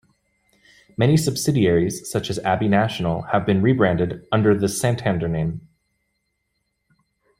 Many 0.97 1.15
subsidiaries, 1.15 2.09
such 2.09 2.31
as 2.31 2.39
Abbey 2.39 2.67
National, 2.67 3.21
have 3.33 3.45
been 3.45 3.61
rebranded 3.61 4.25
under 4.31 4.57
the 4.57 4.67
Santander 4.67 5.27
name. 5.27 5.67